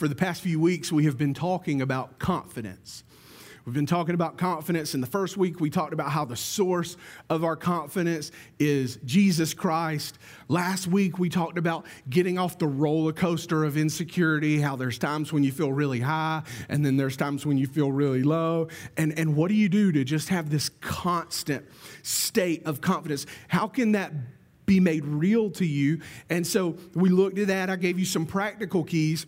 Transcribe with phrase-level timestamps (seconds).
[0.00, 3.04] for the past few weeks, we have been talking about confidence.
[3.66, 4.94] We've been talking about confidence.
[4.94, 6.96] In the first week, we talked about how the source
[7.28, 10.18] of our confidence is Jesus Christ.
[10.48, 15.34] Last week, we talked about getting off the roller coaster of insecurity, how there's times
[15.34, 18.68] when you feel really high, and then there's times when you feel really low.
[18.96, 21.66] And, and what do you do to just have this constant
[22.02, 23.26] state of confidence?
[23.48, 24.14] How can that
[24.64, 26.00] be made real to you?
[26.30, 27.68] And so we looked at that.
[27.68, 29.26] I gave you some practical keys.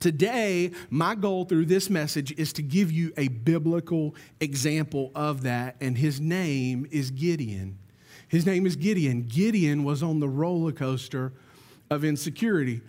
[0.00, 5.76] Today, my goal through this message is to give you a biblical example of that,
[5.78, 7.76] and his name is Gideon.
[8.26, 9.26] His name is Gideon.
[9.28, 11.34] Gideon was on the roller coaster
[11.90, 12.80] of insecurity.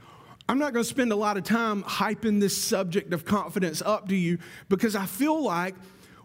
[0.47, 4.07] I'm not going to spend a lot of time hyping this subject of confidence up
[4.07, 4.37] to you
[4.69, 5.75] because I feel like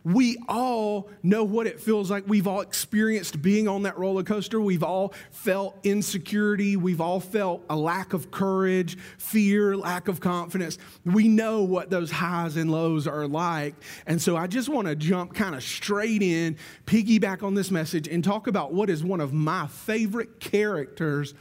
[0.06, 2.28] we all know what it feels like.
[2.28, 4.60] We've all experienced being on that roller coaster.
[4.60, 6.76] We've all felt insecurity.
[6.76, 10.78] We've all felt a lack of courage, fear, lack of confidence.
[11.04, 13.74] We know what those highs and lows are like.
[14.06, 18.06] And so I just want to jump kind of straight in, piggyback on this message,
[18.06, 21.34] and talk about what is one of my favorite characters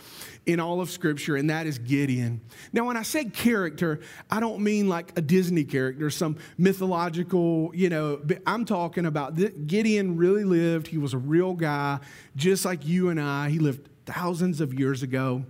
[0.45, 2.41] in all of Scripture, and that is Gideon.
[2.71, 7.89] Now, when I say character, I don't mean like a Disney character, some mythological, you
[7.89, 8.21] know,
[8.55, 9.35] I'm talking about
[9.67, 10.87] Gideon really lived.
[10.87, 11.99] He was a real guy,
[12.37, 13.49] just like you and I.
[13.49, 15.43] He lived thousands of years ago.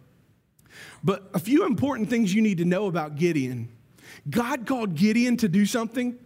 [1.03, 3.69] But a few important things you need to know about Gideon
[4.27, 6.17] God called Gideon to do something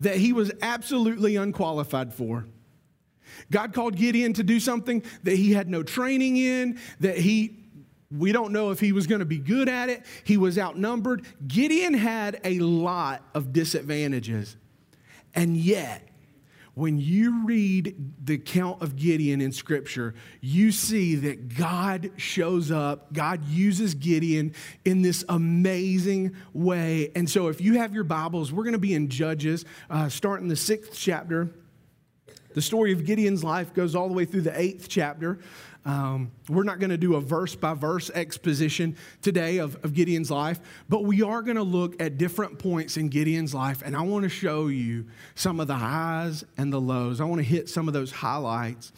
[0.00, 2.46] that he was absolutely unqualified for.
[3.50, 7.58] God called Gideon to do something that he had no training in, that he
[8.12, 10.04] we don't know if he was going to be good at it.
[10.22, 11.24] He was outnumbered.
[11.48, 14.56] Gideon had a lot of disadvantages.
[15.34, 16.08] And yet,
[16.74, 23.12] when you read the account of Gideon in Scripture, you see that God shows up,
[23.12, 27.12] God uses Gideon in this amazing way.
[27.14, 30.48] And so, if you have your Bibles, we're going to be in Judges, uh, starting
[30.48, 31.50] the sixth chapter.
[32.54, 35.38] The story of Gideon's life goes all the way through the eighth chapter.
[35.86, 40.30] Um, we're not going to do a verse by verse exposition today of, of Gideon's
[40.30, 40.58] life,
[40.88, 44.22] but we are going to look at different points in Gideon's life, and I want
[44.22, 47.20] to show you some of the highs and the lows.
[47.20, 48.92] I want to hit some of those highlights.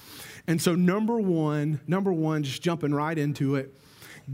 [0.47, 3.75] And so, number one, number one, just jumping right into it,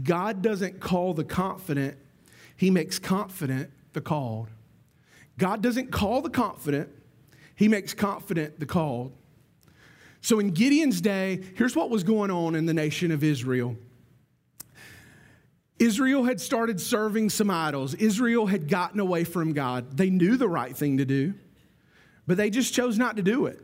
[0.03, 1.97] God doesn't call the confident,
[2.55, 4.49] He makes confident the called.
[5.39, 6.89] God doesn't call the confident,
[7.55, 9.13] He makes confident the called.
[10.23, 13.75] So in Gideon's day, here's what was going on in the nation of Israel.
[15.79, 17.93] Israel had started serving some idols.
[17.95, 19.97] Israel had gotten away from God.
[19.97, 21.33] They knew the right thing to do,
[22.25, 23.59] but they just chose not to do it.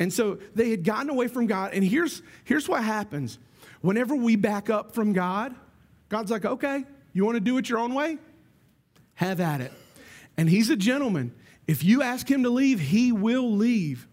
[0.00, 1.74] And so they had gotten away from God.
[1.74, 3.38] And here's, here's what happens
[3.80, 5.54] whenever we back up from God,
[6.08, 8.18] God's like, okay, you want to do it your own way?
[9.14, 9.72] Have at it.
[10.36, 11.32] And He's a gentleman.
[11.68, 14.08] If you ask Him to leave, He will leave.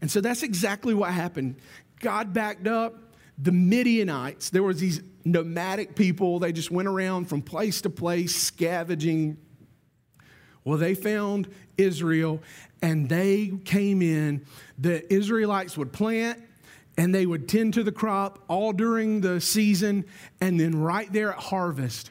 [0.00, 1.56] And so that's exactly what happened.
[2.00, 4.50] God backed up the Midianites.
[4.50, 6.38] There was these nomadic people.
[6.38, 9.38] They just went around from place to place scavenging.
[10.64, 12.40] Well, they found Israel
[12.82, 14.46] and they came in.
[14.78, 16.42] The Israelites would plant
[16.96, 20.04] and they would tend to the crop all during the season.
[20.40, 22.10] And then, right there at harvest,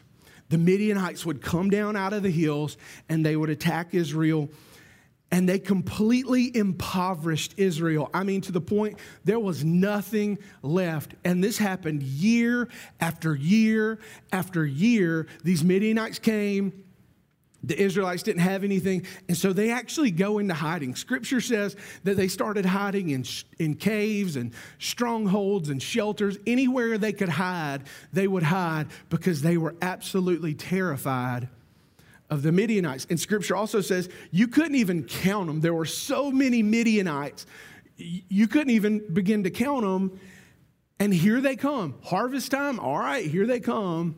[0.50, 2.77] the Midianites would come down out of the hills
[3.07, 4.50] and they would attack Israel
[5.33, 8.07] and they completely impoverished Israel.
[8.13, 11.16] I mean, to the point there was nothing left.
[11.25, 13.97] And this happened year after year
[14.31, 15.25] after year.
[15.44, 16.83] These Midianites came.
[17.63, 20.95] The Israelites didn't have anything, and so they actually go into hiding.
[20.95, 23.23] Scripture says that they started hiding in,
[23.57, 26.38] in caves and strongholds and shelters.
[26.45, 31.47] Anywhere they could hide, they would hide because they were absolutely terrified
[32.33, 33.05] of the Midianites.
[33.09, 35.61] And scripture also says you couldn't even count them.
[35.61, 37.45] There were so many Midianites,
[37.95, 40.19] you couldn't even begin to count them.
[40.99, 41.95] And here they come.
[42.03, 44.16] Harvest time, all right, here they come.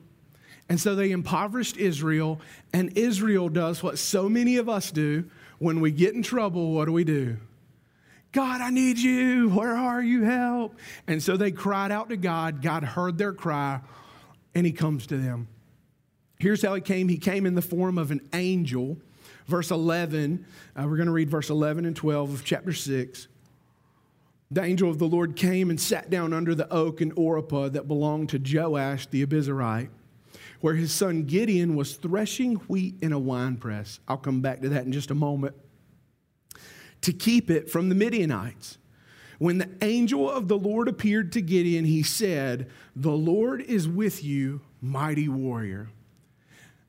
[0.70, 2.40] And so they impoverished Israel,
[2.74, 5.30] and Israel does what so many of us do.
[5.60, 7.38] When we get in trouble, what do we do?
[8.32, 9.50] God, I need you.
[9.50, 10.24] Where are you?
[10.24, 10.76] Help.
[11.08, 12.62] And so they cried out to God.
[12.62, 13.82] God heard their cry,
[14.54, 15.48] and He comes to them.
[16.38, 18.98] Here's how he came He came in the form of an angel.
[19.48, 20.44] Verse 11,
[20.76, 23.28] uh, we're going to read verse 11 and 12 of chapter 6.
[24.50, 27.88] The angel of the Lord came and sat down under the oak in Ophrah that
[27.88, 29.90] belonged to Joash the Abiezrite,
[30.62, 34.00] where his son Gideon was threshing wheat in a winepress.
[34.08, 35.56] I'll come back to that in just a moment.
[37.02, 38.80] To keep it from the Midianites.
[39.38, 44.24] When the angel of the Lord appeared to Gideon, he said, The Lord is with
[44.24, 45.90] you, mighty warrior.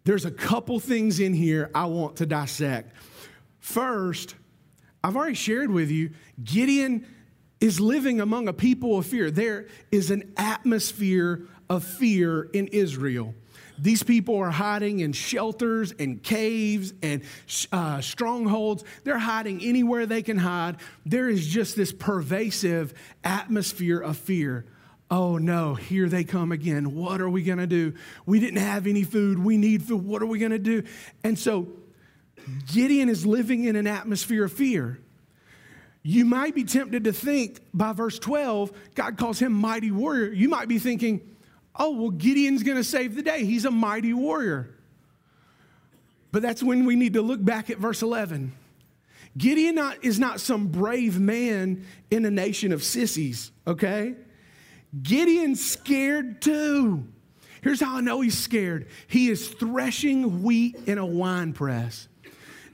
[0.06, 2.94] There's a couple things in here I want to dissect.
[3.58, 4.36] First,
[5.02, 6.10] I've already shared with you,
[6.42, 7.04] Gideon
[7.60, 9.32] is living among a people of fear.
[9.32, 13.34] There is an atmosphere of fear in Israel.
[13.80, 17.22] These people are hiding in shelters and caves and
[17.72, 18.84] uh, strongholds.
[19.02, 20.76] They're hiding anywhere they can hide.
[21.04, 22.94] There is just this pervasive
[23.24, 24.66] atmosphere of fear.
[25.10, 26.94] Oh no, here they come again.
[26.94, 27.94] What are we going to do?
[28.24, 29.38] We didn't have any food.
[29.38, 30.04] We need food.
[30.04, 30.82] What are we going to do?
[31.22, 31.68] And so
[32.72, 34.98] Gideon is living in an atmosphere of fear.
[36.02, 40.32] You might be tempted to think by verse 12, God calls him mighty warrior.
[40.32, 41.36] You might be thinking,
[41.74, 43.44] oh, well, Gideon's going to save the day.
[43.44, 44.72] He's a mighty warrior.
[46.30, 48.52] But that's when we need to look back at verse 11.
[49.36, 54.14] Gideon not, is not some brave man in a nation of sissies, okay?
[55.02, 57.06] Gideon's scared too.
[57.62, 62.08] Here's how I know he's scared he is threshing wheat in a wine press.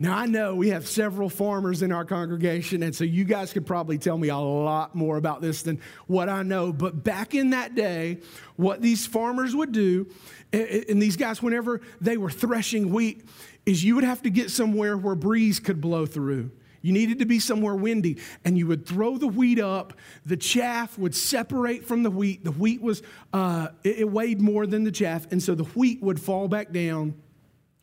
[0.02, 3.64] Now, I know we have several farmers in our congregation, and so you guys could
[3.64, 6.72] probably tell me a lot more about this than what I know.
[6.72, 8.18] But back in that day,
[8.56, 10.08] what these farmers would do,
[10.52, 13.24] and these guys, whenever they were threshing wheat,
[13.64, 16.50] is you would have to get somewhere where breeze could blow through.
[16.82, 19.94] You needed to be somewhere windy, and you would throw the wheat up.
[20.26, 22.44] The chaff would separate from the wheat.
[22.44, 23.02] The wheat was,
[23.32, 26.72] uh, it, it weighed more than the chaff, and so the wheat would fall back
[26.72, 27.14] down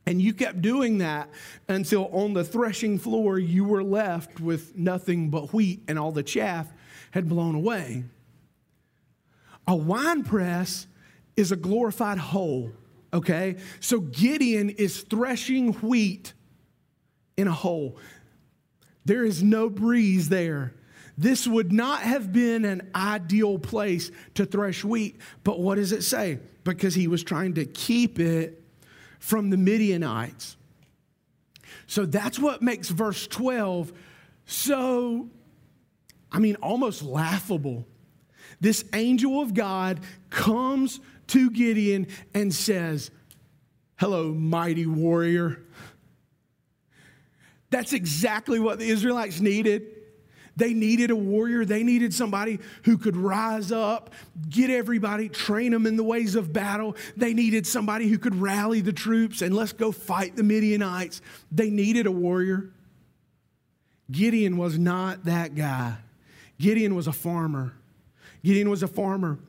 [0.10, 1.30] and you kept doing that
[1.68, 6.24] until on the threshing floor you were left with nothing but wheat and all the
[6.24, 6.68] chaff
[7.12, 8.04] had blown away.
[9.68, 10.88] A wine press
[11.38, 12.72] is a glorified hole,
[13.13, 13.57] okay?
[13.80, 16.34] So Gideon is threshing wheat
[17.38, 18.00] in a hole.
[19.10, 20.72] There is no breeze there.
[21.18, 26.04] This would not have been an ideal place to thresh wheat, but what does it
[26.04, 26.38] say?
[26.64, 28.64] Because he was trying to keep it
[29.18, 30.58] from the Midianites.
[31.88, 33.92] So that's what makes verse 12
[34.46, 35.28] so,
[36.32, 37.88] I mean, almost laughable.
[38.62, 43.10] This angel of God comes to Gideon and says,
[43.96, 45.64] Hello, mighty warrior.
[47.69, 49.83] That's exactly what the Israelites needed.
[50.56, 51.63] They needed a warrior.
[51.63, 54.13] They needed somebody who could rise up,
[54.50, 56.98] get everybody, train them in the ways of battle.
[57.16, 61.21] They needed somebody who could rally the troops and let's go fight the Midianites.
[61.51, 62.71] They needed a warrior.
[64.12, 65.98] Gideon was not that guy.
[66.60, 67.74] Gideon was a farmer.
[68.44, 69.39] Gideon was a farmer.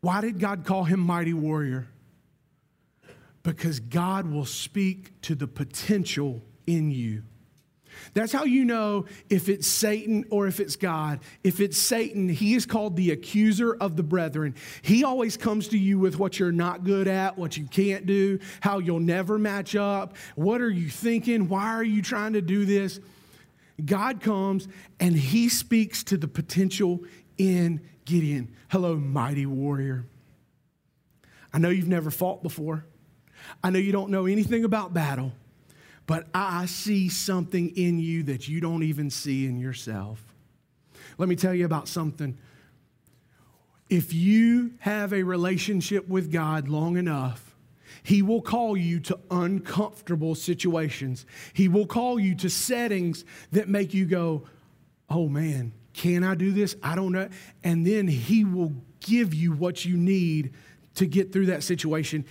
[0.00, 1.86] Why did God call him mighty warrior?
[3.46, 7.22] Because God will speak to the potential in you.
[8.12, 11.20] That's how you know if it's Satan or if it's God.
[11.44, 14.56] If it's Satan, he is called the accuser of the brethren.
[14.82, 18.40] He always comes to you with what you're not good at, what you can't do,
[18.60, 20.16] how you'll never match up.
[20.34, 21.48] What are you thinking?
[21.48, 22.98] Why are you trying to do this?
[23.82, 24.66] God comes
[24.98, 27.04] and he speaks to the potential
[27.38, 28.56] in Gideon.
[28.70, 30.04] Hello, mighty warrior.
[31.52, 32.84] I know you've never fought before.
[33.62, 35.32] I know you don't know anything about battle
[36.06, 40.22] but I see something in you that you don't even see in yourself.
[41.18, 42.38] Let me tell you about something.
[43.90, 47.56] If you have a relationship with God long enough,
[48.02, 51.26] He will call you to uncomfortable situations.
[51.52, 54.44] He will call you to settings that make you go,
[55.10, 56.76] oh man, can I do this?
[56.82, 57.28] I don't know.
[57.64, 60.52] And then He will give you what you need
[60.94, 62.24] to get through that situation.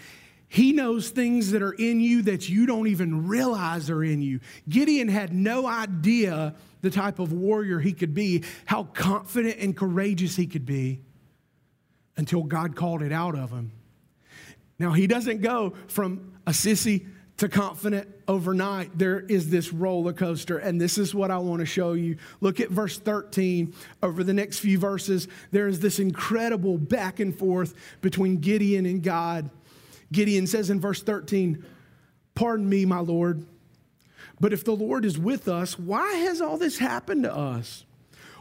[0.47, 4.39] He knows things that are in you that you don't even realize are in you.
[4.69, 10.35] Gideon had no idea the type of warrior he could be, how confident and courageous
[10.35, 11.01] he could be
[12.15, 13.71] until God called it out of him.
[14.77, 18.97] Now, he doesn't go from a sissy to confident overnight.
[18.97, 22.17] There is this roller coaster, and this is what I want to show you.
[22.39, 23.73] Look at verse 13.
[24.01, 29.03] Over the next few verses, there is this incredible back and forth between Gideon and
[29.03, 29.49] God.
[30.11, 31.63] Gideon says in verse 13,
[32.33, 33.45] Pardon me, my Lord,
[34.39, 37.85] but if the Lord is with us, why has all this happened to us?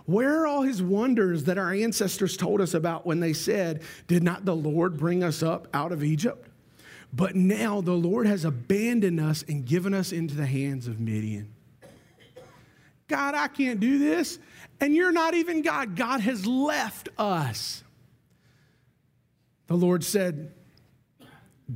[0.06, 4.22] Where are all his wonders that our ancestors told us about when they said, Did
[4.22, 6.48] not the Lord bring us up out of Egypt?
[7.12, 11.54] But now the Lord has abandoned us and given us into the hands of Midian.
[13.06, 14.38] God, I can't do this.
[14.80, 15.94] And you're not even God.
[15.94, 17.84] God has left us.
[19.68, 20.52] The Lord said,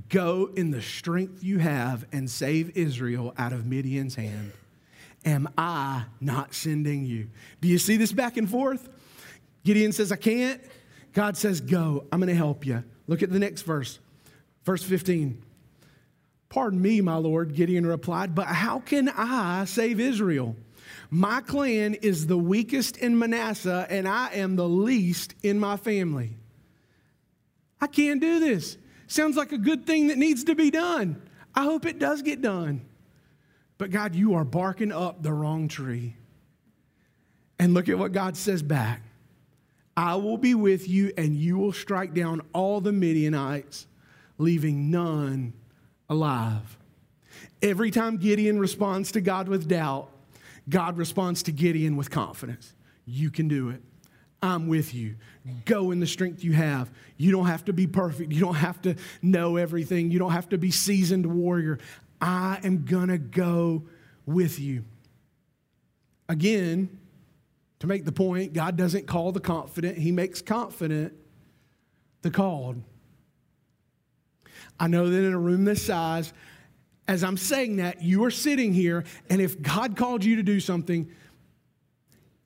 [0.09, 4.53] Go in the strength you have and save Israel out of Midian's hand.
[5.25, 7.29] Am I not sending you?
[7.61, 8.89] Do you see this back and forth?
[9.65, 10.61] Gideon says, I can't.
[11.13, 12.85] God says, Go, I'm going to help you.
[13.07, 13.99] Look at the next verse,
[14.65, 15.43] verse 15.
[16.49, 20.57] Pardon me, my Lord, Gideon replied, but how can I save Israel?
[21.11, 26.37] My clan is the weakest in Manasseh, and I am the least in my family.
[27.81, 28.77] I can't do this.
[29.09, 31.21] Sounds like a good thing that needs to be done.
[31.55, 32.83] I hope it does get done.
[33.79, 36.15] But God, you are barking up the wrong tree.
[37.59, 39.03] And look at what God says back
[39.97, 43.89] I will be with you, and you will strike down all the Midianites,
[44.37, 45.55] leaving none
[46.09, 46.79] alive.
[47.63, 50.11] Every time Gideon responds to God with doubt,
[50.69, 52.75] God responds to Gideon with confidence.
[53.07, 53.83] You can do it.
[54.43, 55.17] I'm with you.
[55.65, 56.91] Go in the strength you have.
[57.17, 58.33] You don't have to be perfect.
[58.33, 60.11] You don't have to know everything.
[60.11, 61.79] You don't have to be seasoned warrior.
[62.21, 63.85] I am going to go
[64.27, 64.85] with you.
[66.29, 66.99] Again,
[67.81, 71.15] to make the point, God doesn't call the confident, He makes confident
[72.23, 72.83] the called.
[74.81, 76.33] I know that in a room this size,
[77.07, 80.61] as I'm saying that, you are sitting here, and if God called you to do
[80.61, 81.11] something,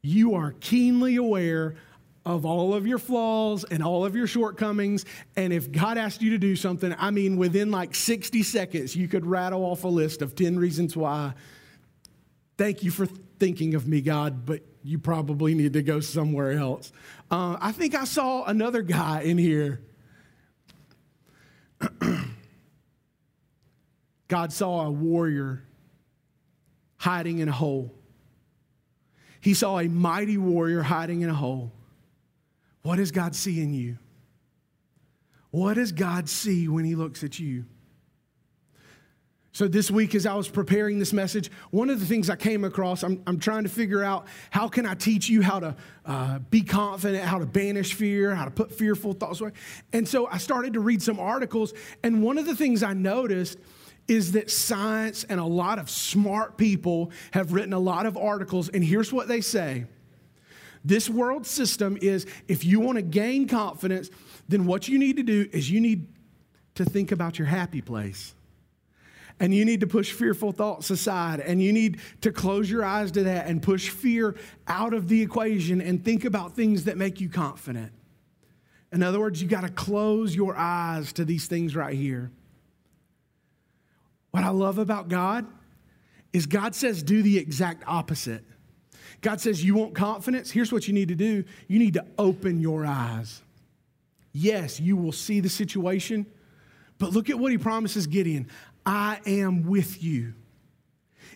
[0.03, 1.77] you are keenly aware
[2.25, 5.05] of all of your flaws and all of your shortcomings.
[5.37, 9.07] And if God asked you to do something, I mean, within like 60 seconds, you
[9.09, 11.35] could rattle off a list of 10 reasons why.
[12.59, 13.07] Thank you for
[13.39, 16.93] thinking of me, God, but you probably need to go somewhere else.
[17.31, 19.81] Uh, I think I saw another guy in here.
[24.29, 25.65] God saw a warrior
[26.97, 27.95] hiding in a hole.
[29.43, 31.73] He saw a mighty warrior hiding in a hole.
[32.83, 33.99] What does God see in you?
[35.51, 37.65] What does God see when He looks at you?
[39.55, 42.63] So, this week, as I was preparing this message, one of the things I came
[42.63, 46.39] across, I'm, I'm trying to figure out how can I teach you how to uh,
[46.39, 49.51] be confident, how to banish fear, how to put fearful thoughts away.
[49.93, 53.59] And so I started to read some articles, and one of the things I noticed
[54.09, 58.69] is that science and a lot of smart people have written a lot of articles,
[58.69, 59.87] and here's what they say.
[60.85, 64.11] This world system is if you want to gain confidence,
[64.49, 66.09] then what you need to do is you need
[66.75, 68.35] to think about your happy place.
[69.39, 71.41] And you need to push fearful thoughts aside.
[71.41, 74.37] And you need to close your eyes to that and push fear
[74.69, 77.93] out of the equation and think about things that make you confident.
[78.93, 82.31] In other words, you got to close your eyes to these things right here.
[84.33, 85.47] What I love about God
[86.33, 88.45] is God says do the exact opposite.
[89.21, 90.51] God says, You want confidence?
[90.51, 93.41] Here's what you need to do you need to open your eyes.
[94.33, 96.27] Yes, you will see the situation,
[96.99, 98.49] but look at what he promises Gideon
[98.85, 100.35] I am with you.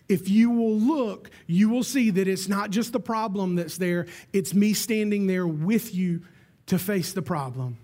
[0.09, 4.07] If you will look, you will see that it's not just the problem that's there,
[4.33, 6.21] it's me standing there with you
[6.67, 7.77] to face the problem.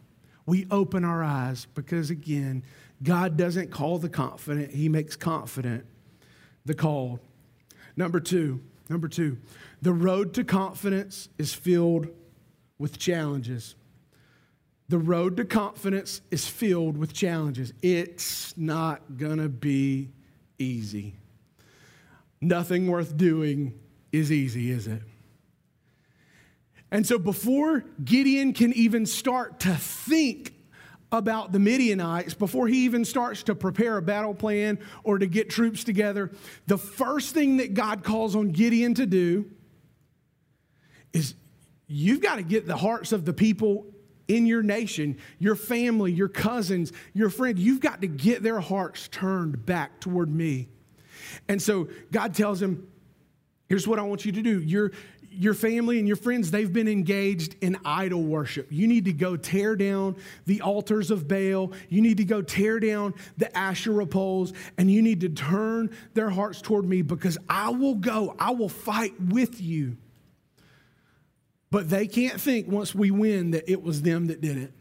[0.46, 2.64] We open our eyes because, again,
[3.02, 5.86] God doesn't call the confident, He makes confident
[6.66, 7.20] the called.
[7.96, 9.38] Number two, number two,
[9.82, 12.08] the road to confidence is filled
[12.78, 13.76] with challenges.
[14.90, 17.74] The road to confidence is filled with challenges.
[17.82, 20.10] It's not to be
[20.60, 21.16] easy.
[22.42, 23.80] Nothing worth doing
[24.12, 25.02] is easy, is it?
[26.92, 30.53] And so, before Gideon can even start to think
[31.14, 35.50] about the Midianites, before he even starts to prepare a battle plan or to get
[35.50, 36.32] troops together,
[36.68, 39.50] the first thing that God calls on Gideon to do
[41.14, 41.36] is
[41.88, 43.86] you've got to get the hearts of the people
[44.28, 49.08] in your nation, your family, your cousins, your friend, you've got to get their hearts
[49.10, 50.70] turned back toward me.
[51.48, 52.88] And so God tells him,
[53.70, 54.62] Here's what I want you to do.
[54.62, 54.92] Your,
[55.38, 58.68] your family and your friends, they've been engaged in idol worship.
[58.72, 61.72] You need to go tear down the altars of Baal.
[61.90, 66.30] You need to go tear down the Asherah poles, and you need to turn their
[66.30, 69.98] hearts toward me because I will go, I will fight with you.
[71.72, 74.74] But they can't think once we win that it was them that did it.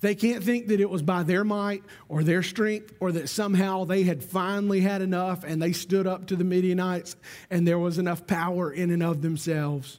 [0.00, 3.84] They can't think that it was by their might or their strength or that somehow
[3.84, 7.16] they had finally had enough and they stood up to the Midianites
[7.50, 9.98] and there was enough power in and of themselves.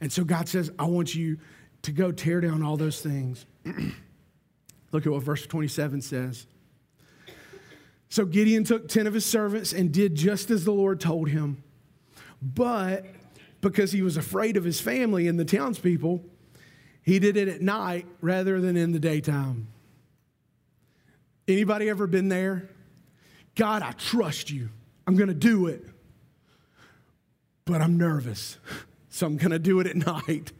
[0.00, 1.38] And so God says, I want you
[1.82, 3.46] to go tear down all those things.
[4.92, 6.46] Look at what verse 27 says.
[8.08, 11.62] So Gideon took 10 of his servants and did just as the Lord told him.
[12.42, 13.06] But
[13.60, 16.22] because he was afraid of his family and the townspeople,
[17.02, 19.68] he did it at night rather than in the daytime.
[21.48, 22.68] Anybody ever been there?
[23.56, 24.68] God, I trust you.
[25.06, 25.84] I'm going to do it.
[27.64, 28.58] But I'm nervous,
[29.08, 30.52] so I'm going to do it at night.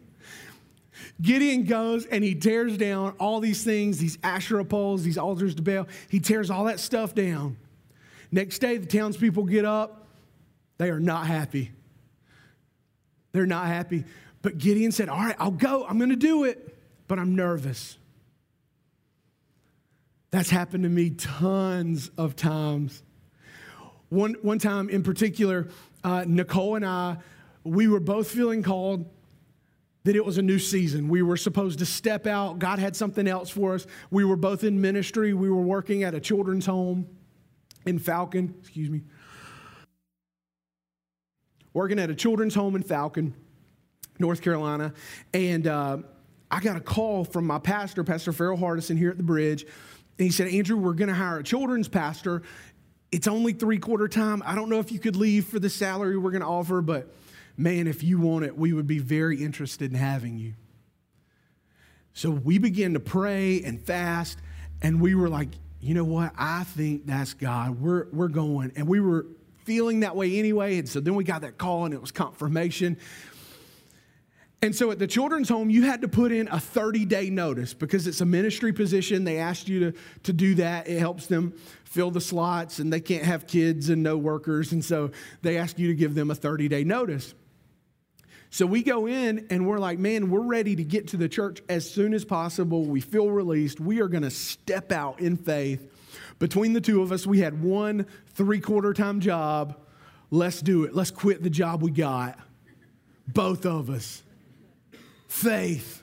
[1.20, 5.62] Gideon goes and he tears down all these things, these Asherah poles, these altars to
[5.62, 5.86] Baal.
[6.08, 7.56] He tears all that stuff down.
[8.30, 10.08] Next day, the townspeople get up.
[10.78, 11.70] They are not happy.
[13.32, 14.04] They're not happy.
[14.42, 15.86] But Gideon said, All right, I'll go.
[15.86, 16.76] I'm going to do it,
[17.08, 17.96] but I'm nervous.
[20.30, 23.02] That's happened to me tons of times.
[24.08, 25.68] One, one time in particular,
[26.04, 27.18] uh, Nicole and I,
[27.64, 29.06] we were both feeling called
[30.04, 31.08] that it was a new season.
[31.08, 32.58] We were supposed to step out.
[32.58, 33.86] God had something else for us.
[34.10, 35.32] We were both in ministry.
[35.32, 37.06] We were working at a children's home
[37.86, 39.02] in Falcon, excuse me.
[41.72, 43.34] Working at a children's home in Falcon,
[44.22, 44.94] North Carolina.
[45.34, 45.98] And uh,
[46.50, 49.62] I got a call from my pastor, Pastor Farrell Hardison, here at the bridge.
[49.62, 52.42] And he said, Andrew, we're going to hire a children's pastor.
[53.10, 54.42] It's only three quarter time.
[54.46, 57.12] I don't know if you could leave for the salary we're going to offer, but
[57.56, 60.54] man, if you want it, we would be very interested in having you.
[62.14, 64.38] So we began to pray and fast,
[64.82, 65.48] and we were like,
[65.80, 66.32] you know what?
[66.38, 67.80] I think that's God.
[67.80, 68.72] We're, we're going.
[68.76, 69.26] And we were
[69.64, 70.78] feeling that way anyway.
[70.78, 72.98] And so then we got that call, and it was confirmation.
[74.62, 77.74] And so at the children's home, you had to put in a 30 day notice
[77.74, 79.24] because it's a ministry position.
[79.24, 80.88] They asked you to, to do that.
[80.88, 81.52] It helps them
[81.84, 84.70] fill the slots, and they can't have kids and no workers.
[84.70, 85.10] And so
[85.42, 87.34] they ask you to give them a 30 day notice.
[88.50, 91.60] So we go in and we're like, man, we're ready to get to the church
[91.68, 92.84] as soon as possible.
[92.84, 93.80] We feel released.
[93.80, 95.90] We are going to step out in faith.
[96.38, 99.80] Between the two of us, we had one three quarter time job.
[100.30, 100.94] Let's do it.
[100.94, 102.38] Let's quit the job we got.
[103.26, 104.22] Both of us.
[105.32, 106.02] Faith.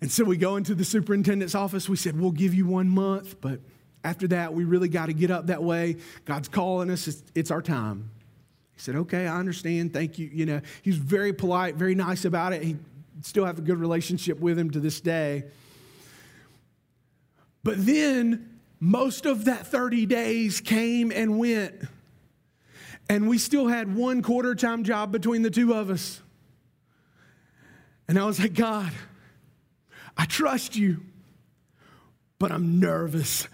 [0.00, 1.88] And so we go into the superintendent's office.
[1.88, 3.58] We said, we'll give you one month, but
[4.04, 5.96] after that, we really got to get up that way.
[6.24, 8.10] God's calling us, it's, it's our time.
[8.74, 9.92] He said, Okay, I understand.
[9.92, 10.30] Thank you.
[10.32, 12.62] You know, he's very polite, very nice about it.
[12.62, 12.76] He
[13.22, 15.44] still have a good relationship with him to this day.
[17.64, 21.74] But then most of that 30 days came and went.
[23.10, 26.22] And we still had one quarter time job between the two of us.
[28.08, 28.90] And I was like, God,
[30.16, 31.02] I trust you,
[32.38, 33.46] but I'm nervous.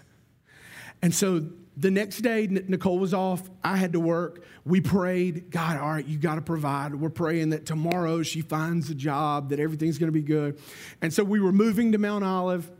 [1.01, 1.45] And so
[1.77, 3.49] the next day, Nicole was off.
[3.63, 4.43] I had to work.
[4.63, 6.95] We prayed, God, all right, you got to provide.
[6.95, 10.59] We're praying that tomorrow she finds a job, that everything's going to be good.
[11.01, 12.71] And so we were moving to Mount Olive.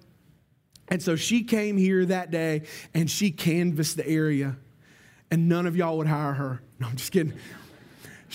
[0.87, 4.55] And so she came here that day and she canvassed the area.
[5.29, 6.61] And none of y'all would hire her.
[6.79, 7.33] No, I'm just kidding.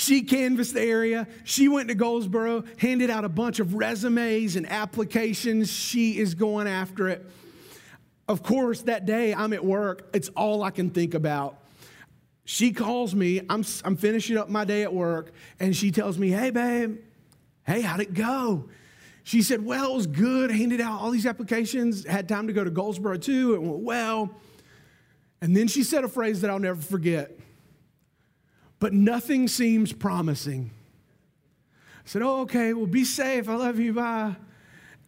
[0.00, 1.28] She canvassed the area.
[1.44, 5.70] She went to Goldsboro, handed out a bunch of resumes and applications.
[5.70, 7.30] She is going after it.
[8.26, 11.58] Of course, that day I'm at work, it's all I can think about.
[12.46, 16.30] She calls me, I'm, I'm finishing up my day at work, and she tells me,
[16.30, 16.98] Hey, babe,
[17.66, 18.70] hey, how'd it go?
[19.22, 20.50] She said, Well, it was good.
[20.50, 23.52] I handed out all these applications, had time to go to Goldsboro too.
[23.52, 24.30] It went well.
[25.42, 27.32] And then she said a phrase that I'll never forget.
[28.80, 30.72] But nothing seems promising.
[31.98, 33.48] I said, Oh, okay, well, be safe.
[33.48, 33.92] I love you.
[33.92, 34.34] Bye.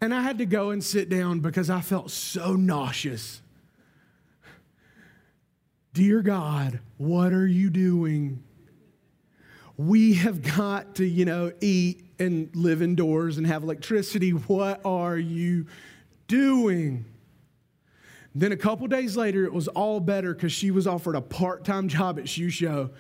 [0.00, 3.40] And I had to go and sit down because I felt so nauseous.
[5.94, 8.42] Dear God, what are you doing?
[9.76, 14.30] We have got to, you know, eat and live indoors and have electricity.
[14.30, 15.66] What are you
[16.28, 17.04] doing?
[18.34, 21.64] Then a couple days later, it was all better because she was offered a part
[21.64, 22.90] time job at Shoe Show.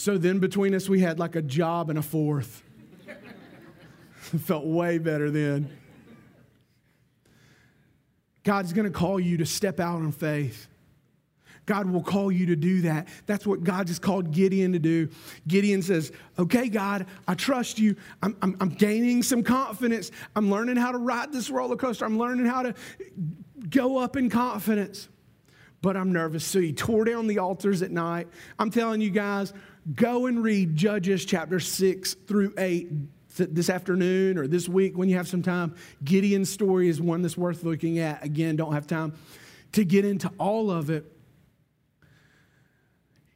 [0.00, 2.62] So then between us, we had like a job and a fourth.
[4.14, 5.70] felt way better then.
[8.42, 10.68] God's going to call you to step out in faith.
[11.66, 13.08] God will call you to do that.
[13.26, 15.10] That's what God just called Gideon to do.
[15.46, 17.94] Gideon says, Okay, God, I trust you.
[18.22, 20.12] I'm, I'm, I'm, gaining some confidence.
[20.34, 22.06] I'm learning how to ride this roller coaster.
[22.06, 22.74] I'm learning how to
[23.68, 25.10] go up in confidence.
[25.82, 26.44] But I'm nervous.
[26.44, 28.28] So he tore down the altars at night.
[28.58, 29.52] I'm telling you guys,
[29.94, 32.90] go and read Judges chapter 6 through 8
[33.36, 35.74] this afternoon or this week when you have some time.
[36.02, 38.24] Gideon's story is one that's worth looking at.
[38.24, 39.14] Again, don't have time
[39.72, 41.04] to get into all of it.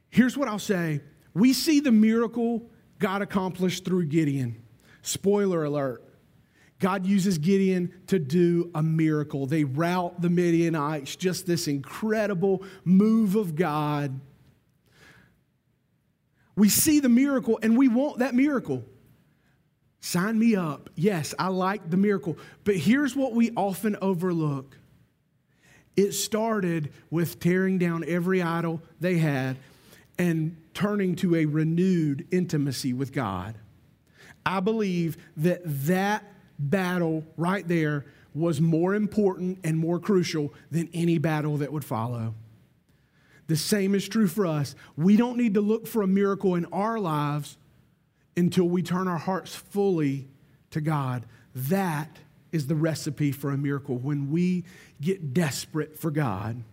[0.09, 1.01] Here's what I'll say
[1.33, 4.61] we see the miracle God accomplished through Gideon.
[5.01, 6.01] Spoiler alert.
[6.79, 9.45] God uses Gideon to do a miracle.
[9.45, 14.19] They rout the Midianites, just this incredible move of God.
[16.55, 18.83] We see the miracle and we want that miracle.
[19.99, 20.89] Sign me up.
[20.95, 22.37] Yes, I like the miracle.
[22.63, 24.77] But here's what we often overlook
[25.95, 29.57] it started with tearing down every idol they had
[30.19, 33.55] and turning to a renewed intimacy with God.
[34.45, 36.23] I believe that that
[36.59, 42.35] battle right there was more important and more crucial than any battle that would follow.
[43.47, 44.75] The same is true for us.
[44.97, 47.57] We don't need to look for a miracle in our lives
[48.35, 50.27] until we turn our hearts fully
[50.71, 51.25] to God.
[51.53, 52.09] That
[52.51, 54.63] is the recipe for a miracle when we
[55.01, 56.63] get desperate for God.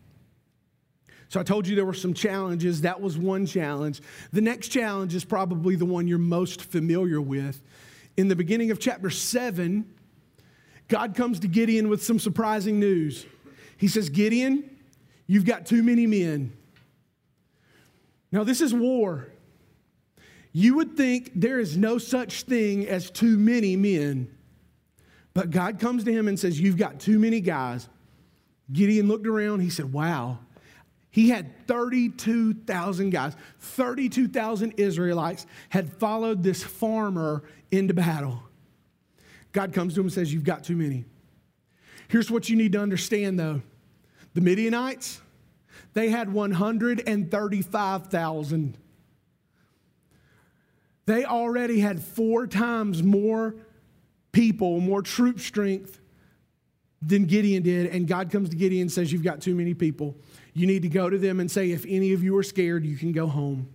[1.29, 2.83] So I told you there were some challenges.
[2.83, 4.01] That was one challenge.
[4.33, 7.63] The next challenge is probably the one you're most familiar with.
[8.17, 9.91] In the beginning of chapter 7,
[10.89, 13.25] God comes to Gideon with some surprising news.
[13.79, 14.77] He says, Gideon,
[15.27, 16.53] you've got too many men.
[18.33, 19.29] Now, this is war.
[20.53, 24.31] You would think there is no such thing as too many men.
[25.35, 27.89] But God comes to him and says, You've got too many guys.
[28.73, 29.61] Gideon looked around.
[29.61, 30.39] He said, Wow.
[31.11, 33.37] He had 32,000 guys.
[33.61, 38.43] 32,000 Israelites had followed this farmer into battle.
[39.53, 41.05] God comes to him and says, You've got too many.
[42.09, 43.63] Here's what you need to understand though
[44.35, 45.21] the Midianites,
[45.95, 48.79] they had 135,000.
[51.07, 53.55] They already had four times more
[54.31, 56.01] people, more troop strength
[57.01, 57.89] than Gideon did.
[57.89, 60.17] And God comes to Gideon and says, You've got too many people.
[60.55, 62.97] You need to go to them and say, If any of you are scared, you
[62.97, 63.69] can go home.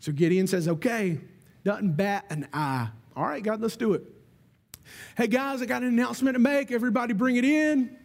[0.00, 1.20] So Gideon says, Okay,
[1.64, 2.88] doesn't bat an eye.
[3.14, 4.02] All right, God, let's do it.
[5.16, 6.72] Hey, guys, I got an announcement to make.
[6.72, 7.96] Everybody bring it in.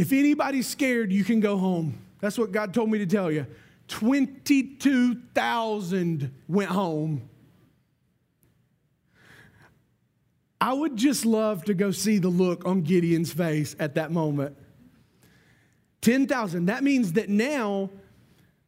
[0.00, 1.98] If anybody's scared, you can go home.
[2.20, 3.46] That's what God told me to tell you.
[3.88, 7.28] 22,000 went home.
[10.58, 14.56] I would just love to go see the look on Gideon's face at that moment.
[16.00, 16.64] 10,000.
[16.64, 17.90] That means that now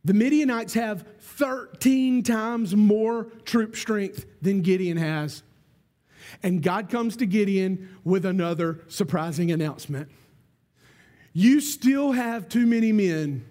[0.04, 5.42] the Midianites have 13 times more troop strength than Gideon has.
[6.42, 10.10] And God comes to Gideon with another surprising announcement.
[11.32, 13.44] You still have too many men.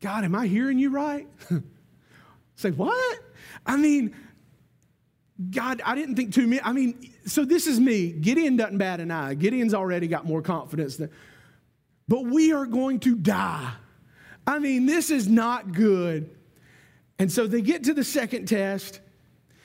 [0.00, 1.26] God, am I hearing you right?
[2.56, 3.18] Say, what?
[3.66, 4.14] I mean,
[5.50, 6.62] God, I didn't think too many.
[6.62, 8.12] I mean, so this is me.
[8.12, 9.34] Gideon doesn't bat an eye.
[9.34, 11.10] Gideon's already got more confidence than,
[12.06, 13.72] but we are going to die.
[14.46, 16.30] I mean, this is not good.
[17.18, 19.00] And so they get to the second test.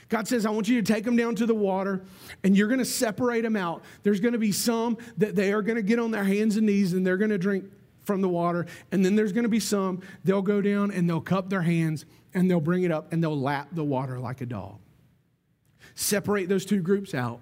[0.10, 2.04] God says, I want you to take them down to the water
[2.44, 3.84] and you're going to separate them out.
[4.04, 6.66] There's going to be some that they are going to get on their hands and
[6.66, 7.66] knees and they're going to drink
[8.04, 8.66] from the water.
[8.92, 12.06] And then there's going to be some, they'll go down and they'll cup their hands
[12.34, 14.78] and they'll bring it up and they'll lap the water like a dog.
[15.96, 17.40] Separate those two groups out.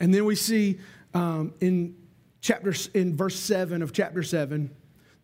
[0.00, 0.80] And then we see
[1.14, 1.96] um, in
[2.40, 4.70] chapter in verse 7 of chapter 7,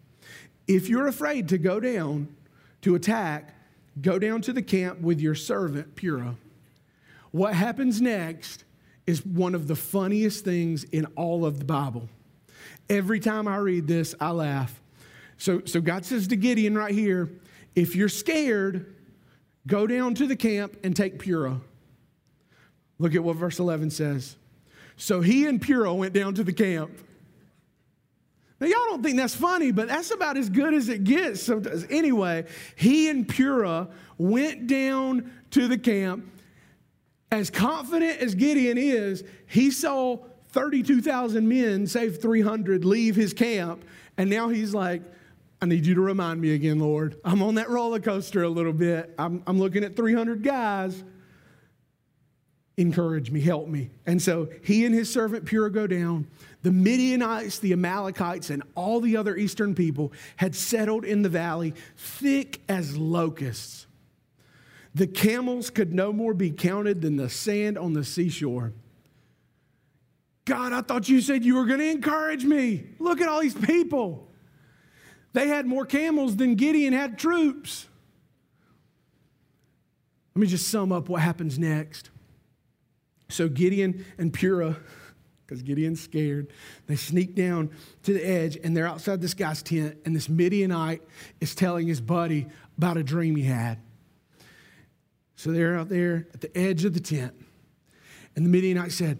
[0.67, 2.35] If you're afraid to go down,
[2.83, 3.55] to attack,
[4.01, 6.37] go down to the camp with your servant, Purah.
[7.31, 8.65] What happens next
[9.07, 12.09] is one of the funniest things in all of the Bible.
[12.89, 14.81] Every time I read this, I laugh.
[15.39, 17.31] So, so God says to Gideon right here
[17.75, 18.95] if you're scared,
[19.67, 21.61] go down to the camp and take Purah.
[22.99, 24.37] Look at what verse 11 says.
[24.97, 26.91] So he and Purah went down to the camp.
[28.61, 31.87] Now, y'all don't think that's funny, but that's about as good as it gets sometimes.
[31.89, 32.45] Anyway,
[32.77, 36.31] he and Purah went down to the camp.
[37.33, 40.19] As confident as Gideon is, he saw
[40.49, 43.85] 32,000 men, save 300, leave his camp.
[44.19, 45.03] And now he's like,
[45.63, 47.19] I need you to remind me again, Lord.
[47.25, 49.15] I'm on that roller coaster a little bit.
[49.19, 51.03] I'm, I'm looking at 300 guys.
[52.81, 53.91] Encourage me, help me.
[54.07, 56.27] And so he and his servant Purah go down.
[56.63, 61.75] The Midianites, the Amalekites, and all the other eastern people had settled in the valley,
[61.99, 63.87] thick as locusts.
[64.95, 68.73] The camels could no more be counted than the sand on the seashore.
[70.47, 72.87] God, I thought you said you were going to encourage me.
[72.99, 74.27] Look at all these people.
[75.35, 77.89] They had more camels than Gideon had troops.
[80.35, 82.09] Let me just sum up what happens next.
[83.31, 84.77] So Gideon and Purah,
[85.47, 86.49] because Gideon's scared,
[86.87, 87.71] they sneak down
[88.05, 91.03] to the edge and they're outside this guy's tent, and this Midianite
[91.41, 92.47] is telling his buddy
[92.79, 93.79] about a dream he had.
[95.37, 97.35] So they're out there at the edge of the tent.
[98.37, 99.19] And the Midianite said,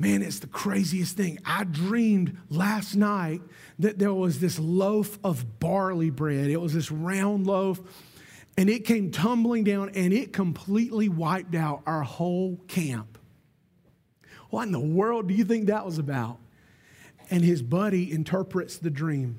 [0.00, 1.40] Man, it's the craziest thing.
[1.44, 3.40] I dreamed last night
[3.80, 6.50] that there was this loaf of barley bread.
[6.50, 7.80] It was this round loaf,
[8.56, 13.17] and it came tumbling down and it completely wiped out our whole camp.
[14.50, 16.38] What in the world do you think that was about?
[17.30, 19.38] And his buddy interprets the dream.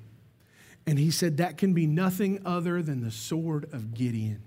[0.86, 4.42] And he said, That can be nothing other than the sword of Gideon.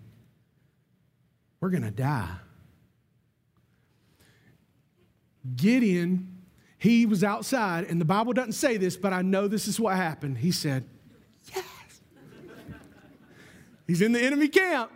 [1.60, 2.36] We're going to die.
[5.56, 6.42] Gideon,
[6.78, 9.96] he was outside, and the Bible doesn't say this, but I know this is what
[9.96, 10.38] happened.
[10.38, 10.84] He said,
[11.54, 11.64] Yes.
[13.86, 14.90] He's in the enemy camp.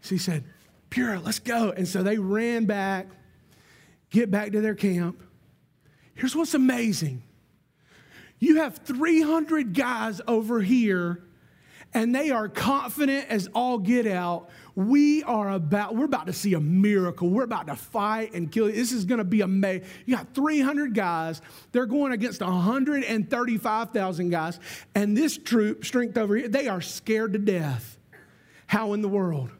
[0.00, 0.44] So he said,
[0.90, 1.70] Purah, let's go.
[1.70, 3.06] And so they ran back,
[4.12, 5.20] get back to their camp.
[6.14, 7.22] Here's what's amazing
[8.38, 11.22] you have 300 guys over here,
[11.92, 16.54] and they are confident as all get out we are about, we're about to see
[16.54, 17.28] a miracle.
[17.28, 18.64] We're about to fight and kill.
[18.66, 19.86] This is going to be amazing.
[20.06, 21.42] You got 300 guys.
[21.72, 24.58] They're going against 135,000 guys.
[24.94, 27.98] And this troop, strength over here, they are scared to death.
[28.66, 29.50] How in the world?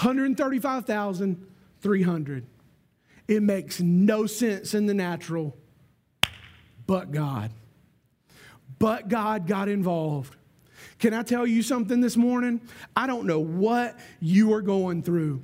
[0.00, 2.46] 135,300.
[3.32, 5.56] It makes no sense in the natural,
[6.86, 7.50] but God.
[8.78, 10.36] But God got involved.
[10.98, 12.60] Can I tell you something this morning?
[12.94, 15.40] I don't know what you are going through.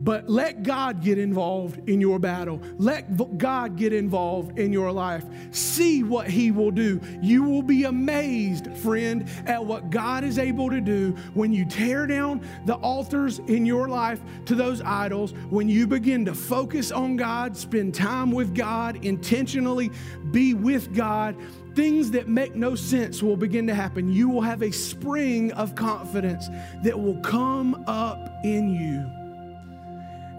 [0.00, 2.62] But let God get involved in your battle.
[2.78, 5.24] Let God get involved in your life.
[5.50, 7.00] See what He will do.
[7.20, 12.06] You will be amazed, friend, at what God is able to do when you tear
[12.06, 17.16] down the altars in your life to those idols, when you begin to focus on
[17.16, 19.90] God, spend time with God, intentionally
[20.30, 21.36] be with God
[21.74, 24.12] things that make no sense will begin to happen.
[24.12, 26.48] You will have a spring of confidence
[26.82, 29.17] that will come up in you.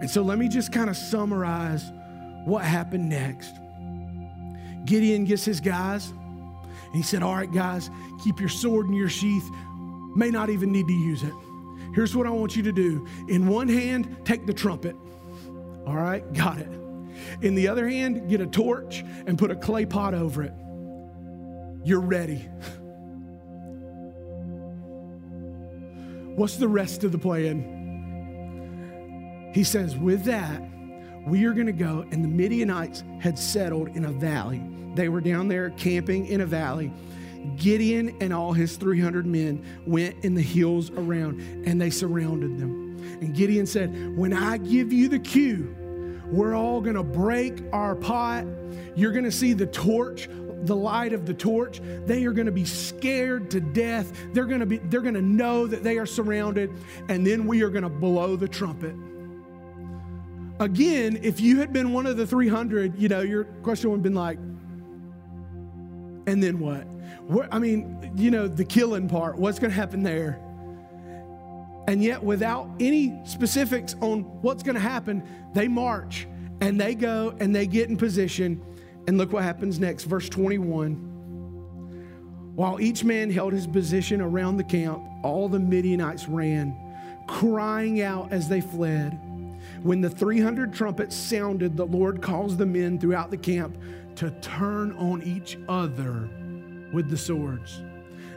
[0.00, 1.92] And so let me just kind of summarize
[2.44, 3.54] what happened next.
[4.84, 7.90] Gideon gets his guys, and he said, All right, guys,
[8.24, 9.48] keep your sword in your sheath.
[10.16, 11.34] May not even need to use it.
[11.94, 14.96] Here's what I want you to do in one hand, take the trumpet.
[15.86, 16.70] All right, got it.
[17.42, 20.52] In the other hand, get a torch and put a clay pot over it
[21.84, 22.36] you're ready.
[26.36, 27.79] What's the rest of the plan?
[29.52, 30.62] He says, with that,
[31.26, 32.04] we are going to go.
[32.10, 34.62] And the Midianites had settled in a valley.
[34.94, 36.92] They were down there camping in a valley.
[37.56, 42.98] Gideon and all his 300 men went in the hills around and they surrounded them.
[43.20, 45.74] And Gideon said, When I give you the cue,
[46.26, 48.44] we're all going to break our pot.
[48.94, 50.28] You're going to see the torch
[50.62, 54.12] the light of the torch, they are going to be scared to death.
[54.32, 56.70] They're going to be they're going to know that they are surrounded
[57.08, 58.94] and then we are going to blow the trumpet.
[60.60, 64.02] Again, if you had been one of the 300, you know, your question would have
[64.02, 64.38] been like
[66.26, 66.86] and then what?
[67.50, 70.40] I mean, you know, the killing part, what's going to happen there?
[71.88, 76.28] And yet, without any specifics on what's going to happen, they march
[76.60, 78.62] and they go and they get in position
[79.08, 80.94] and look what happens next, verse 21.
[82.54, 86.76] While each man held his position around the camp, all the Midianites ran,
[87.26, 89.18] crying out as they fled.
[89.82, 93.78] When the 300 trumpets sounded, the Lord caused the men throughout the camp
[94.16, 96.28] to turn on each other
[96.92, 97.82] with the swords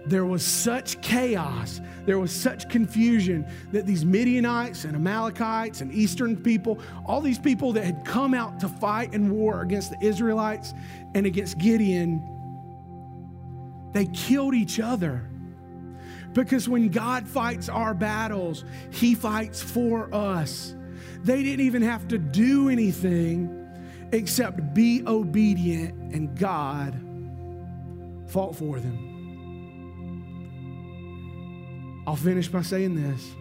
[0.05, 6.35] there was such chaos, there was such confusion that these Midianites and Amalekites and Eastern
[6.35, 10.73] people, all these people that had come out to fight in war against the Israelites
[11.15, 12.21] and against Gideon,
[13.93, 15.29] they killed each other.
[16.33, 20.75] Because when God fights our battles, He fights for us.
[21.23, 23.59] They didn't even have to do anything
[24.11, 26.93] except be obedient, and God
[28.27, 29.09] fought for them.
[32.05, 33.33] I'll finish by saying this.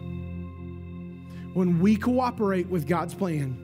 [1.53, 3.59] When we cooperate with God's plan,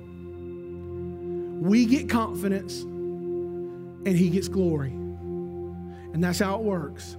[1.62, 4.91] we get confidence and He gets glory.
[4.91, 7.17] And that's how it works.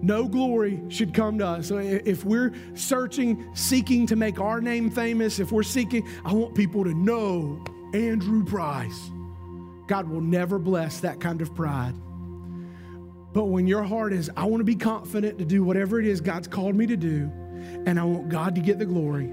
[0.00, 1.70] No glory should come to us.
[1.72, 6.84] If we're searching, seeking to make our name famous, if we're seeking, I want people
[6.84, 7.62] to know
[7.94, 9.10] Andrew Price.
[9.88, 11.94] God will never bless that kind of pride.
[13.32, 16.20] But when your heart is, I want to be confident to do whatever it is
[16.20, 17.30] God's called me to do,
[17.86, 19.32] and I want God to get the glory,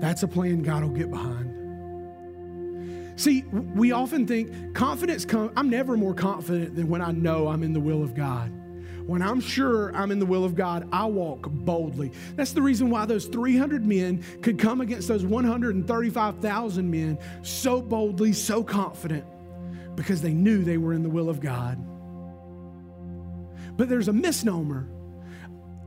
[0.00, 1.48] that's a plan God will get behind.
[3.20, 7.62] See, we often think confidence comes, I'm never more confident than when I know I'm
[7.62, 8.52] in the will of God.
[9.06, 12.12] When I'm sure I'm in the will of God, I walk boldly.
[12.36, 18.32] That's the reason why those 300 men could come against those 135,000 men so boldly,
[18.32, 19.24] so confident,
[19.96, 21.78] because they knew they were in the will of God.
[23.76, 24.86] But there's a misnomer.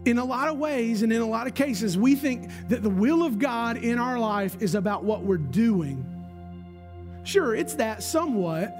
[0.05, 2.89] In a lot of ways and in a lot of cases, we think that the
[2.89, 6.05] will of God in our life is about what we're doing.
[7.23, 8.75] Sure, it's that somewhat.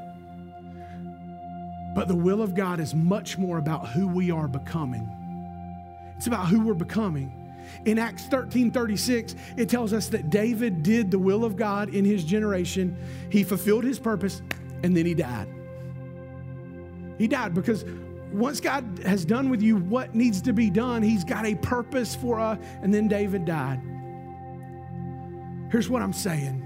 [1.95, 5.09] But the will of God is much more about who we are becoming.
[6.17, 7.41] It's about who we're becoming.
[7.85, 12.05] In Acts 13 36, it tells us that David did the will of God in
[12.05, 12.95] his generation.
[13.31, 14.41] He fulfilled his purpose
[14.83, 15.47] and then he died.
[17.17, 17.85] He died because
[18.31, 22.13] once God has done with you what needs to be done, He's got a purpose
[22.13, 22.59] for us.
[22.81, 23.81] And then David died.
[25.71, 26.64] Here's what I'm saying.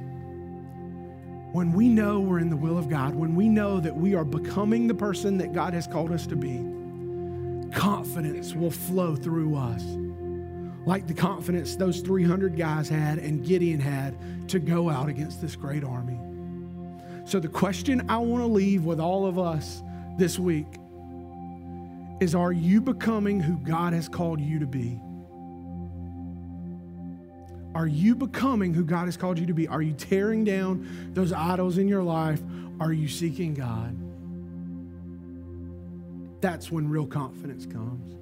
[1.51, 4.23] When we know we're in the will of God, when we know that we are
[4.23, 6.57] becoming the person that God has called us to be,
[7.73, 9.83] confidence will flow through us.
[10.85, 14.15] Like the confidence those 300 guys had and Gideon had
[14.49, 16.19] to go out against this great army.
[17.25, 19.83] So, the question I want to leave with all of us
[20.17, 20.67] this week
[22.19, 24.99] is Are you becoming who God has called you to be?
[27.79, 29.65] Are you becoming who God has called you to be?
[29.65, 32.41] Are you tearing down those idols in your life?
[32.77, 33.95] Are you seeking God?
[36.41, 38.17] That's when real confidence comes.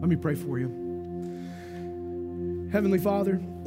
[0.00, 0.68] Let me pray for you.
[2.72, 3.38] Heavenly Father,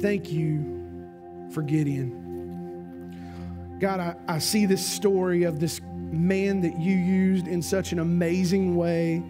[0.00, 3.18] thank you for Gideon.
[3.80, 7.98] God, I, I see this story of this man that you used in such an
[7.98, 9.22] amazing way.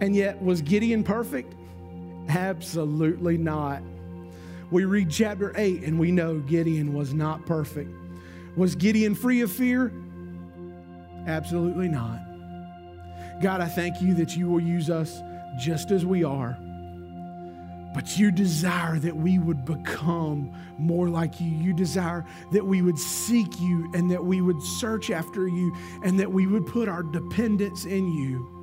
[0.00, 1.57] And yet, was Gideon perfect?
[2.28, 3.82] Absolutely not.
[4.70, 7.90] We read chapter 8 and we know Gideon was not perfect.
[8.56, 9.92] Was Gideon free of fear?
[11.26, 12.20] Absolutely not.
[13.40, 15.20] God, I thank you that you will use us
[15.58, 16.58] just as we are.
[17.94, 21.50] But you desire that we would become more like you.
[21.50, 26.20] You desire that we would seek you and that we would search after you and
[26.20, 28.57] that we would put our dependence in you.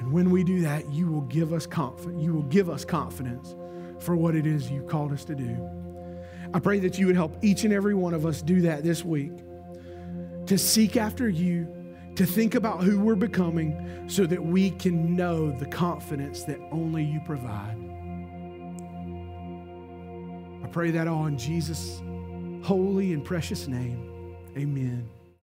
[0.00, 2.22] And when we do that, you will give us confidence.
[2.22, 3.54] You will give us confidence
[4.00, 5.56] for what it is you called us to do.
[6.52, 9.04] I pray that you would help each and every one of us do that this
[9.04, 9.32] week.
[10.46, 11.68] To seek after you,
[12.16, 17.04] to think about who we're becoming so that we can know the confidence that only
[17.04, 17.76] you provide
[20.62, 22.00] I pray that all in Jesus'
[22.62, 24.36] holy and precious name.
[24.56, 25.08] Amen.